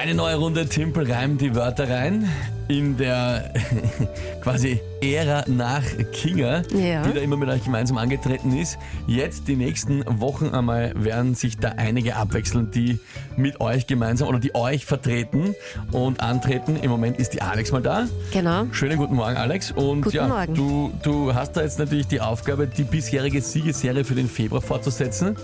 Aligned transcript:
Eine 0.00 0.14
neue 0.14 0.36
Runde 0.36 0.68
Timpel 0.68 1.10
reimt 1.10 1.40
die 1.40 1.56
Wörter 1.56 1.90
rein. 1.90 2.28
In 2.68 2.96
der 2.96 3.52
quasi 4.42 4.78
Ära 5.00 5.44
nach 5.48 5.82
Kinga, 6.12 6.62
Ja. 6.72 7.02
die 7.02 7.14
da 7.14 7.20
immer 7.20 7.36
mit 7.36 7.48
euch 7.48 7.64
gemeinsam 7.64 7.98
angetreten 7.98 8.56
ist. 8.56 8.78
Jetzt 9.08 9.48
die 9.48 9.56
nächsten 9.56 10.04
Wochen 10.20 10.50
einmal 10.50 10.92
werden 10.94 11.34
sich 11.34 11.56
da 11.58 11.70
einige 11.78 12.14
abwechseln, 12.14 12.70
die 12.70 13.00
mit 13.36 13.60
euch 13.60 13.88
gemeinsam 13.88 14.28
oder 14.28 14.38
die 14.38 14.54
euch 14.54 14.86
vertreten 14.86 15.56
und 15.90 16.20
antreten. 16.20 16.76
Im 16.80 16.92
Moment 16.92 17.18
ist 17.18 17.30
die 17.34 17.42
Alex 17.42 17.72
mal 17.72 17.82
da. 17.82 18.06
Genau. 18.32 18.66
Schönen 18.70 18.98
guten 18.98 19.16
Morgen, 19.16 19.36
Alex. 19.36 19.72
Und 19.72 20.02
Guten 20.02 20.16
ja, 20.16 20.28
Morgen. 20.28 20.54
Du, 20.54 20.92
du 21.02 21.34
hast 21.34 21.56
da 21.56 21.62
jetzt 21.62 21.80
natürlich 21.80 22.06
die 22.06 22.20
Aufgabe, 22.20 22.68
die 22.68 22.84
bisherige 22.84 23.42
Siegesserie 23.42 24.04
für 24.04 24.14
den 24.14 24.28
Februar 24.28 24.60
fortzusetzen. 24.62 25.34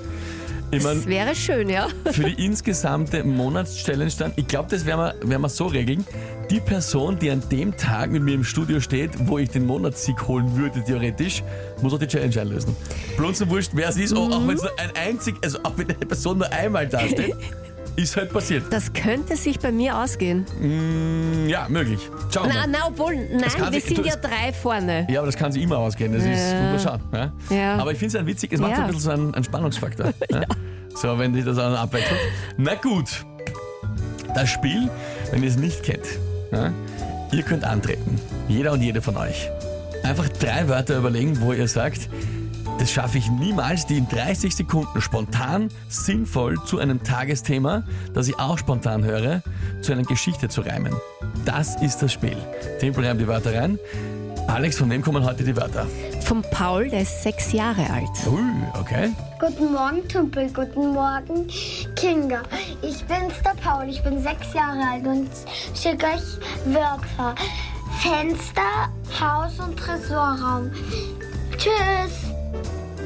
Ich 0.76 0.82
mein, 0.82 0.96
Das 0.96 1.06
wäre 1.06 1.34
schön, 1.34 1.68
ja. 1.68 1.88
für 2.10 2.24
die 2.24 2.44
insgesamte 2.44 3.22
Monatschallenge 3.24 4.10
dann, 4.18 4.32
ich 4.36 4.46
glaube, 4.46 4.68
das 4.70 4.84
werden 4.86 5.00
wir, 5.20 5.28
werden 5.30 5.42
wir 5.42 5.48
so 5.48 5.66
regeln. 5.66 6.04
Die 6.50 6.60
Person, 6.60 7.18
die 7.18 7.30
an 7.30 7.42
dem 7.50 7.76
Tag 7.76 8.10
mit 8.10 8.22
mir 8.22 8.34
im 8.34 8.44
Studio 8.44 8.80
steht, 8.80 9.10
wo 9.28 9.38
ich 9.38 9.48
den 9.50 9.66
Monatssieg 9.66 10.26
holen 10.28 10.56
würde, 10.56 10.82
theoretisch, 10.84 11.42
muss 11.82 11.94
auch 11.94 11.98
die 11.98 12.06
Challenge 12.06 12.38
einlösen. 12.40 12.76
Blunzen 13.16 13.48
wurscht, 13.48 13.70
wer 13.74 13.88
es 13.88 13.96
ist, 13.96 14.14
auch- 14.14 14.30
auch 14.30 14.46
wenn 14.46 14.56
es 14.56 14.62
nur 14.62 14.78
ein 14.78 14.90
einzig, 14.94 15.34
also 15.42 15.58
auch 15.62 15.72
wenn 15.76 15.86
eine 15.88 15.96
Person 16.06 16.38
nur 16.38 16.52
einmal 16.52 16.86
dasteht, 16.88 17.34
ist 17.96 18.16
halt 18.16 18.32
passiert. 18.32 18.64
Das 18.70 18.92
könnte 18.92 19.36
sich 19.36 19.58
bei 19.60 19.70
mir 19.72 19.96
ausgehen. 19.98 20.44
Mm, 20.60 21.48
Ja, 21.48 21.66
möglich. 21.68 22.00
Schauen 22.32 22.48
wir 22.52 22.66
Na, 22.68 22.86
obwohl, 22.88 23.14
nein, 23.16 23.40
kann 23.56 23.72
wir 23.72 23.80
sich- 23.80 23.84
sind 23.94 23.98
du- 23.98 24.08
ja 24.08 24.16
drei 24.16 24.52
vorne. 24.52 25.06
Ja, 25.10 25.20
aber 25.20 25.26
das 25.26 25.36
kann 25.36 25.52
sich 25.52 25.62
immer 25.62 25.78
ausgehen. 25.78 26.12
Das 26.12 26.24
ist, 26.24 26.52
Ja. 26.52 26.60
man 26.70 26.80
schauen. 26.80 27.00
Ja? 27.12 27.32
Ja. 27.56 27.76
Aber 27.76 27.92
ich 27.92 27.98
finde 27.98 28.16
es 28.16 28.20
ein 28.20 28.26
witzig, 28.26 28.52
es 28.52 28.60
macht 28.60 28.72
so 28.74 28.80
Ja. 28.80 28.86
ein 28.86 28.86
bisschen 28.88 29.00
so 29.02 29.10
einen, 29.10 29.34
einen 29.34 29.44
Spannungsfaktor. 29.44 30.06
ja. 30.30 30.42
So, 30.94 31.18
wenn 31.18 31.34
sich 31.34 31.44
das 31.44 31.58
auch 31.58 31.76
abwechselt. 31.78 32.18
Na 32.56 32.74
gut. 32.74 33.24
Das 34.34 34.48
Spiel, 34.50 34.90
wenn 35.30 35.42
ihr 35.44 35.48
es 35.48 35.56
nicht 35.56 35.82
kennt, 35.84 36.06
ja, 36.52 36.72
ihr 37.32 37.42
könnt 37.42 37.64
antreten. 37.64 38.20
Jeder 38.48 38.72
und 38.72 38.82
jede 38.82 39.00
von 39.00 39.16
euch. 39.16 39.48
Einfach 40.02 40.28
drei 40.28 40.68
Wörter 40.68 40.98
überlegen, 40.98 41.40
wo 41.40 41.52
ihr 41.52 41.68
sagt, 41.68 42.08
das 42.84 42.92
schaffe 42.92 43.16
ich 43.16 43.30
niemals, 43.30 43.86
die 43.86 43.96
in 43.96 44.06
30 44.10 44.54
Sekunden 44.54 45.00
spontan, 45.00 45.70
sinnvoll 45.88 46.62
zu 46.66 46.78
einem 46.78 47.02
Tagesthema, 47.02 47.82
das 48.12 48.28
ich 48.28 48.38
auch 48.38 48.58
spontan 48.58 49.02
höre, 49.02 49.40
zu 49.80 49.92
einer 49.92 50.02
Geschichte 50.02 50.50
zu 50.50 50.60
reimen. 50.60 50.94
Das 51.46 51.80
ist 51.80 52.02
das 52.02 52.12
Spiel. 52.12 52.36
Tempel 52.80 53.06
reimt 53.06 53.22
die 53.22 53.26
Wörter 53.26 53.58
rein. 53.58 53.78
Alex, 54.48 54.76
von 54.76 54.90
wem 54.90 55.00
kommen 55.00 55.24
heute 55.24 55.44
die 55.44 55.56
Wörter? 55.56 55.86
Vom 56.24 56.42
Paul, 56.50 56.90
der 56.90 57.00
ist 57.00 57.22
sechs 57.22 57.52
Jahre 57.52 57.88
alt. 57.88 58.10
Ui, 58.26 58.42
okay. 58.78 59.12
Guten 59.40 59.72
Morgen, 59.72 60.06
Tümpel. 60.06 60.52
Guten 60.52 60.92
Morgen, 60.92 61.46
Kinga. 61.96 62.42
Ich 62.82 63.02
bin's, 63.06 63.32
der 63.42 63.54
Paul. 63.62 63.88
Ich 63.88 64.02
bin 64.02 64.22
sechs 64.22 64.52
Jahre 64.52 64.82
alt 64.92 65.06
und 65.06 65.30
schicke 65.74 66.04
euch 66.04 66.74
Wörter. 66.74 67.34
Fenster, 68.00 68.90
Haus 69.18 69.58
und 69.58 69.74
Tresorraum. 69.74 70.70
Tschüss. 71.56 72.23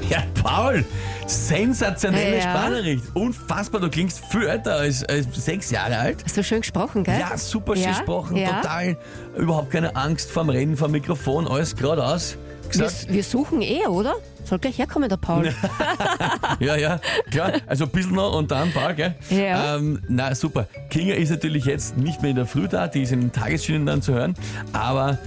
Ja, 0.09 0.23
Paul, 0.43 0.85
sensationelle 1.27 2.37
Ja. 2.37 2.43
Sprachnachricht. 2.43 3.05
Unfassbar, 3.15 3.81
du 3.81 3.91
klingst 3.91 4.23
viel 4.31 4.47
älter 4.47 4.77
als, 4.77 5.05
als 5.05 5.27
sechs 5.45 5.71
Jahre 5.71 5.99
alt. 5.99 6.25
Hast 6.25 6.37
du 6.37 6.43
schön 6.45 6.61
gesprochen, 6.63 7.05
gell? 7.05 7.19
Ja, 7.21 7.37
super 7.37 7.77
Ja, 7.77 7.91
gesprochen, 7.91 8.37
ja. 8.37 8.61
total. 8.61 8.97
Überhaupt 9.37 9.71
keine 9.71 9.95
Angst 9.97 10.31
vorm 10.31 10.49
Reden, 10.49 10.77
vom 10.77 10.91
Mikrofon, 10.93 11.47
alles 11.47 11.77
geradeaus. 11.77 12.37
Wir, 12.73 12.91
wir 13.09 13.23
suchen 13.25 13.63
eh, 13.63 13.87
oder? 13.87 14.15
Soll 14.45 14.59
gleich 14.59 14.79
herkommen, 14.79 15.09
der 15.09 15.17
Paul. 15.17 15.53
Ja, 16.61 16.77
ja, 16.77 17.01
klar. 17.31 17.53
Also 17.67 17.85
ein 17.85 17.91
bisschen 17.91 18.15
noch 18.15 18.35
und 18.35 18.51
dann 18.51 18.73
Paul, 18.73 18.95
gell? 18.95 19.15
Ja. 19.31 19.77
Ähm, 19.77 20.01
na, 20.09 20.35
super. 20.35 20.67
Kinga 20.91 21.15
ist 21.15 21.31
natürlich 21.31 21.67
jetzt 21.67 21.97
nicht 21.97 22.21
mehr 22.23 22.31
in 22.31 22.37
der 22.37 22.47
Früh 22.47 22.67
da, 22.67 22.89
die 22.89 23.03
ist 23.03 23.13
in 23.13 23.21
den 23.21 23.33
Tagesschienen 23.33 23.87
dann 23.87 24.03
zu 24.03 24.13
hören, 24.15 24.35
aber 24.73 25.19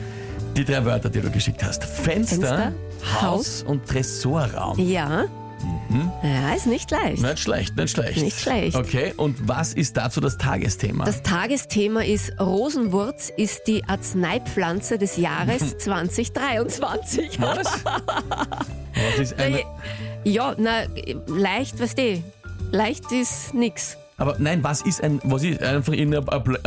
die 0.58 0.66
drei 0.66 0.84
Wörter, 0.84 1.10
die 1.10 1.22
du 1.22 1.30
geschickt 1.32 1.64
hast. 1.64 1.84
Fenster, 1.84 2.36
Fenster, 2.36 2.72
Haus 3.22 3.64
und 3.64 3.88
Tresorraum. 3.88 4.80
Ja. 4.80 5.26
Mhm. 5.90 6.12
Ja, 6.24 6.54
ist 6.56 6.66
nicht 6.66 6.90
leicht. 6.90 7.22
Nicht 7.22 7.40
schlecht, 7.40 7.76
nicht 7.76 7.92
schlecht. 7.92 8.18
Nicht 8.22 8.40
schlecht. 8.40 8.76
Okay, 8.76 9.14
und 9.18 9.48
was 9.48 9.74
ist 9.74 9.96
dazu 9.98 10.20
das 10.20 10.38
Tagesthema? 10.38 11.06
Das 11.06 11.22
Tagesthema 11.22 12.02
ist 12.04 12.34
Rosenwurz 12.40 13.32
ist 13.36 13.68
die 13.68 13.84
Arzneipflanze 13.86 14.98
des 14.98 15.18
Jahres 15.18 15.78
2023. 15.78 17.40
was? 17.42 17.84
was 17.86 19.20
ist 19.20 19.40
eine, 19.40 19.62
Ja, 20.24 20.56
na, 20.58 20.84
leicht, 21.28 21.80
weißt 21.80 21.98
du, 21.98 22.24
leicht 22.72 23.12
ist 23.12 23.54
nix. 23.54 23.98
Aber 24.22 24.36
nein, 24.38 24.64
was 24.64 24.82
ist 24.82 25.04
ein, 25.04 25.20
was 25.24 25.44
ist 25.44 25.62
einfach 25.64 25.94
in 25.94 26.14
ein 26.16 26.24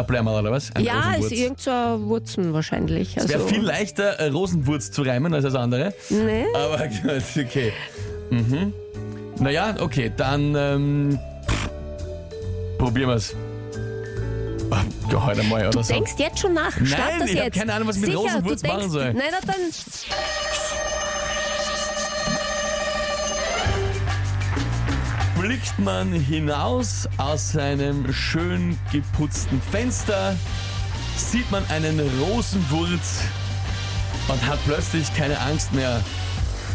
Blämmerl 0.06 0.40
oder 0.40 0.50
was? 0.52 0.74
Ein 0.74 0.84
ja, 0.84 1.14
ist 1.14 1.30
irgend 1.32 1.60
so 1.60 1.70
Wurzen 1.70 2.52
wahrscheinlich. 2.52 3.16
Es 3.16 3.28
wäre 3.28 3.42
Also, 3.42 3.54
viel 3.54 3.62
leichter, 3.62 4.18
äh, 4.18 4.28
Rosenwurz 4.28 4.90
zu 4.90 5.02
reimen 5.02 5.32
als 5.34 5.44
das 5.44 5.54
andere. 5.54 5.94
Nee. 6.10 6.44
Aber 6.54 6.74
okay. 7.38 7.72
Mhm. 8.30 8.72
Naja, 9.38 9.74
okay, 9.80 10.12
dann 10.16 10.54
ähm, 10.56 11.18
pff, 11.48 11.68
probieren 12.78 13.10
wir's. 13.10 13.34
Ah, 14.70 14.82
Ja, 15.12 15.24
heute 15.24 15.42
mal 15.44 15.60
oder 15.60 15.70
Du 15.70 15.82
so. 15.82 15.92
denkst 15.92 16.12
jetzt 16.18 16.40
schon 16.40 16.54
nach. 16.54 16.72
Start 16.72 16.90
Nein, 17.10 17.20
das 17.20 17.30
ich 17.30 17.36
hab 17.38 17.44
jetzt. 17.46 17.58
keine 17.58 17.72
Ahnung, 17.74 17.88
was 17.88 17.96
ich 17.96 18.02
mit 18.02 18.10
Sicher, 18.10 18.22
Rosenwurz 18.22 18.62
du 18.62 18.68
machen 18.68 18.90
soll. 18.90 19.14
Nein, 19.14 19.22
na 19.30 19.38
dann. 19.46 19.56
Blickt 25.44 25.78
man 25.78 26.10
hinaus 26.10 27.06
aus 27.18 27.52
seinem 27.52 28.10
schön 28.14 28.78
geputzten 28.90 29.60
Fenster, 29.60 30.34
sieht 31.18 31.50
man 31.50 31.62
einen 31.68 32.00
Rosenwurz 32.18 33.20
und 34.28 34.46
hat 34.46 34.58
plötzlich 34.64 35.14
keine 35.14 35.38
Angst 35.40 35.70
mehr 35.74 36.02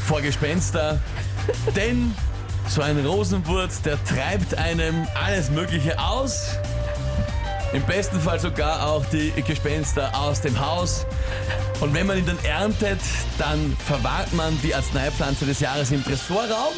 vor 0.06 0.22
Gespenster. 0.22 1.02
Denn 1.76 2.14
so 2.68 2.84
ein 2.84 3.04
Rosenwurz, 3.04 3.82
der 3.82 3.98
treibt 4.04 4.54
einem 4.54 5.08
alles 5.16 5.50
Mögliche 5.50 5.98
aus. 6.00 6.52
Im 7.74 7.82
besten 7.88 8.20
Fall 8.20 8.40
sogar 8.40 8.86
auch 8.86 9.04
die 9.06 9.32
Gespenster 9.48 10.16
aus 10.16 10.42
dem 10.42 10.60
Haus. 10.64 11.08
Und 11.80 11.96
wenn 11.96 12.06
man 12.06 12.20
ihn 12.20 12.28
dann 12.28 12.38
erntet, 12.44 13.02
dann 13.40 13.76
verwahrt 13.84 14.32
man 14.34 14.62
die 14.62 14.76
Arzneipflanze 14.76 15.48
des 15.48 15.60
Jahres 15.60 15.90
im 15.90 16.04
Tresorraum. 16.04 16.76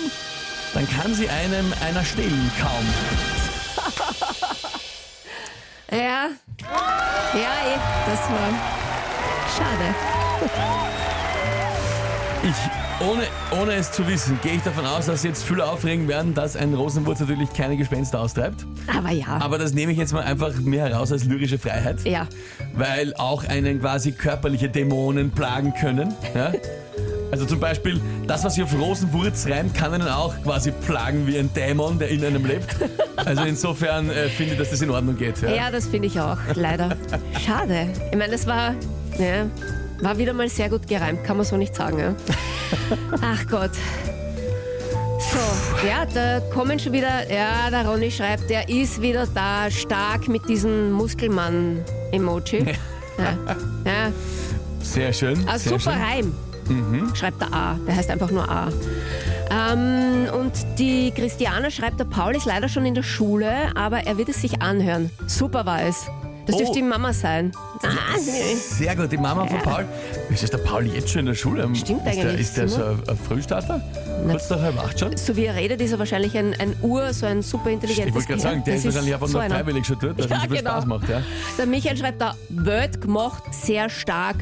Dann 0.73 0.87
kann 0.89 1.13
sie 1.13 1.27
einem 1.29 1.73
einer 1.85 2.03
stehlen 2.03 2.51
kaum. 2.61 2.85
Ja. 5.91 6.29
Ja, 7.33 7.53
eh, 7.67 7.77
das 8.05 8.19
war 8.29 8.49
schade. 9.57 9.93
Ich, 12.43 13.05
ohne, 13.05 13.23
ohne 13.61 13.73
es 13.73 13.91
zu 13.91 14.07
wissen, 14.07 14.39
gehe 14.41 14.53
ich 14.53 14.61
davon 14.61 14.85
aus, 14.85 15.07
dass 15.07 15.23
jetzt 15.23 15.43
viele 15.43 15.65
aufregen 15.65 16.07
werden, 16.07 16.33
dass 16.33 16.55
ein 16.55 16.73
Rosenwurz 16.73 17.19
natürlich 17.19 17.51
keine 17.51 17.75
Gespenster 17.75 18.21
austreibt. 18.21 18.65
Aber 18.87 19.09
ja. 19.11 19.37
Aber 19.41 19.57
das 19.57 19.73
nehme 19.73 19.91
ich 19.91 19.97
jetzt 19.97 20.13
mal 20.13 20.23
einfach 20.23 20.53
mir 20.61 20.81
heraus 20.81 21.11
als 21.11 21.25
lyrische 21.25 21.59
Freiheit. 21.59 21.97
ja. 22.05 22.25
Weil 22.73 23.13
auch 23.15 23.43
einen 23.43 23.81
quasi 23.81 24.13
körperliche 24.13 24.69
Dämonen 24.69 25.31
plagen 25.31 25.73
können. 25.73 26.15
Ja? 26.33 26.53
Also 27.31 27.45
zum 27.45 27.59
Beispiel, 27.59 27.99
das, 28.27 28.43
was 28.43 28.55
sich 28.55 28.63
auf 28.63 28.77
Rosenwurz 28.77 29.47
reimt, 29.47 29.73
kann 29.73 29.93
einen 29.93 30.07
auch 30.07 30.33
quasi 30.43 30.71
plagen 30.71 31.25
wie 31.27 31.37
ein 31.37 31.51
Dämon, 31.53 31.97
der 31.97 32.09
in 32.09 32.23
einem 32.25 32.45
lebt. 32.45 32.75
Also 33.15 33.43
insofern 33.43 34.09
äh, 34.09 34.27
finde 34.29 34.53
ich, 34.53 34.59
dass 34.59 34.69
das 34.71 34.81
in 34.81 34.89
Ordnung 34.89 35.15
geht. 35.15 35.41
Ja? 35.41 35.49
Ja, 35.49 35.71
das 35.71 35.87
finde 35.87 36.07
ich 36.07 36.19
auch, 36.19 36.37
leider. 36.55 36.97
Schade. 37.45 37.87
Ich 38.11 38.17
meine, 38.17 38.31
das 38.31 38.47
war, 38.47 38.73
ja, 39.17 39.45
war 40.01 40.17
wieder 40.17 40.33
mal 40.33 40.49
sehr 40.49 40.69
gut 40.69 40.87
gereimt, 40.87 41.23
kann 41.23 41.37
man 41.37 41.45
so 41.45 41.55
nicht 41.55 41.75
sagen. 41.75 41.99
Ja? 41.99 42.15
Ach 43.21 43.45
Gott. 43.47 43.71
So, 45.19 45.87
ja, 45.87 46.05
da 46.13 46.39
kommen 46.51 46.79
schon 46.79 46.93
wieder, 46.93 47.31
ja, 47.31 47.69
der 47.69 47.87
Ronny 47.87 48.11
schreibt, 48.11 48.49
der 48.49 48.67
ist 48.67 49.01
wieder 49.01 49.27
da, 49.33 49.69
stark 49.69 50.27
mit 50.27 50.49
diesem 50.49 50.91
Muskelmann-Emoji. 50.91 52.65
Ja, 53.17 53.37
ja. 53.85 54.11
Sehr 54.81 55.13
schön. 55.13 55.45
Ah, 55.47 55.59
super 55.59 55.79
schön. 55.79 55.93
Reim. 55.93 56.33
Schreibt 57.15 57.41
der 57.41 57.53
A. 57.53 57.75
Der 57.87 57.95
heißt 57.95 58.09
einfach 58.09 58.31
nur 58.31 58.49
A. 58.49 58.69
Ähm, 59.49 60.27
und 60.33 60.53
die 60.79 61.11
Christiane 61.11 61.71
schreibt, 61.71 61.99
der 61.99 62.05
Paul 62.05 62.35
ist 62.35 62.45
leider 62.45 62.69
schon 62.69 62.85
in 62.85 62.93
der 62.95 63.03
Schule, 63.03 63.51
aber 63.75 63.99
er 64.05 64.17
wird 64.17 64.29
es 64.29 64.41
sich 64.41 64.61
anhören. 64.61 65.09
Super 65.27 65.65
war 65.65 65.81
es. 65.83 66.05
Das 66.47 66.55
Oh. 66.55 66.59
dürfte 66.59 66.75
die 66.79 66.83
Mama 66.83 67.13
sein. 67.13 67.51
Ah. 67.83 68.17
Sehr 68.17 68.95
gut, 68.95 69.11
die 69.11 69.17
Mama 69.17 69.45
von 69.45 69.59
Paul. 69.59 69.85
Ist 70.29 70.41
das 70.41 70.49
der 70.49 70.57
Paul 70.57 70.87
jetzt 70.87 71.09
schon 71.09 71.19
in 71.21 71.25
der 71.27 71.35
Schule? 71.35 71.63
Stimmt 71.75 72.05
ist 72.07 72.15
der, 72.15 72.23
eigentlich, 72.29 72.41
Ist 72.41 72.57
der 72.57 72.67
so 72.67 72.83
ein, 72.83 72.99
ein 73.07 73.17
Frühstarter? 73.17 73.79
Kurz 74.27 74.49
nach 74.49 74.59
halb 74.61 74.77
acht 74.79 74.99
schon? 74.99 75.15
so 75.17 75.35
wie 75.35 75.45
er 75.45 75.55
redet, 75.55 75.81
ist 75.81 75.91
er 75.91 75.99
wahrscheinlich 75.99 76.35
ein, 76.37 76.55
ein 76.59 76.73
Ur, 76.81 77.13
so 77.13 77.25
ein 77.27 77.41
super 77.43 77.69
intelligentes 77.69 78.09
Ich 78.09 78.15
wollte 78.15 78.27
gerade 78.27 78.41
sagen, 78.41 78.63
der 78.63 78.73
Das 78.73 78.79
ist 78.85 78.85
wahrscheinlich 78.93 79.13
einfach 79.13 79.27
so 79.27 79.37
nur 79.37 79.47
freiwillig 79.49 79.85
schon 79.85 79.99
dort, 79.99 80.19
dass 80.19 80.29
Ja, 80.29 80.37
es 80.43 80.49
genau. 80.49 80.71
Spaß 80.71 80.85
macht. 80.87 81.09
Ja? 81.09 81.21
Der 81.57 81.65
Michael 81.67 81.97
schreibt 81.97 82.21
da, 82.21 82.35
Word 82.49 83.01
gemacht, 83.01 83.43
sehr 83.51 83.89
stark. 83.89 84.37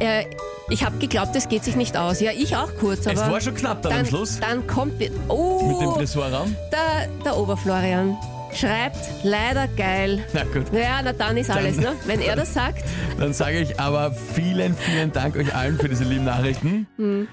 Äh, 0.00 0.24
Ich 0.70 0.84
habe 0.84 0.96
geglaubt, 0.98 1.34
es 1.34 1.48
geht 1.48 1.64
sich 1.64 1.74
nicht 1.76 1.96
aus. 1.96 2.20
Ja, 2.20 2.30
ich 2.32 2.56
auch 2.56 2.70
kurz, 2.78 3.06
aber. 3.06 3.14
Es 3.24 3.30
war 3.30 3.40
schon 3.40 3.54
knapp 3.54 3.82
dann, 3.82 3.90
dann 3.92 4.00
am 4.02 4.06
Schluss. 4.06 4.38
Dann 4.40 4.66
kommt. 4.66 4.98
wir- 5.00 5.10
Mit 5.10 5.18
dem 5.20 5.28
Oh, 5.30 5.94
Dressurraum. 5.98 6.54
der, 6.72 7.08
der 7.24 7.36
Oberflorian 7.36 8.16
schreibt 8.54 8.96
leider 9.24 9.66
geil. 9.68 10.24
Na 10.32 10.44
gut. 10.44 10.72
Ja, 10.72 11.00
na 11.02 11.12
dann 11.12 11.36
ist 11.36 11.50
alles, 11.50 11.76
ne? 11.76 11.92
Wenn 12.06 12.20
er 12.20 12.36
das 12.36 12.54
sagt. 12.54 12.84
Dann 13.18 13.32
sage 13.32 13.60
ich 13.60 13.78
aber 13.78 14.12
vielen, 14.12 14.74
vielen 14.74 15.12
Dank 15.12 15.36
euch 15.36 15.54
allen 15.54 15.76
für 15.78 15.88
diese 15.88 16.04
lieben 16.04 16.24
Nachrichten. 16.24 16.86
Hm. 16.96 17.28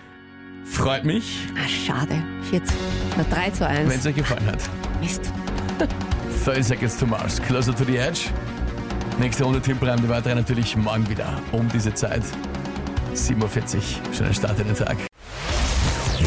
Freut 0.66 1.06
mich, 1.06 1.38
Ah, 1.56 1.68
schade. 1.68 2.22
40. 2.50 2.75
Na, 3.18 3.24
3 3.34 3.50
zu 3.51 3.66
1. 3.68 3.89
wenn 3.89 4.00
es 4.00 4.06
euch 4.06 4.16
gefallen 4.16 4.45
hat. 4.48 4.60
Mist. 5.01 5.22
30 6.44 6.66
Seconds 6.68 6.98
to 6.98 7.06
Mars, 7.06 7.42
Closer 7.42 7.74
to 7.75 7.84
the 7.86 7.98
Edge. 7.98 8.22
Nächste 9.19 9.44
Runde 9.45 9.62
Tim 9.62 9.78
Prime, 9.78 9.95
die 9.98 10.10
weitere 10.10 10.36
natürlich 10.36 10.75
morgen 10.75 11.07
wieder 11.10 11.39
um 11.51 11.68
diese 11.69 11.94
Zeit. 11.94 12.22
7.40 13.18 13.75
Uhr. 13.75 13.81
Schönen 14.14 14.34
Start 14.34 14.60
in 14.60 14.68
den 14.68 14.75
Tag. 14.75 14.98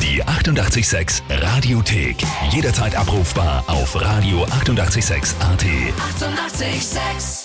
Die 0.02 0.22
886 0.22 1.22
Radiothek. 1.28 2.16
Jederzeit 2.50 2.96
abrufbar 2.96 3.64
auf 3.66 3.96
radio886.at. 3.96 5.30
886! 5.40 5.40
886 5.40 7.39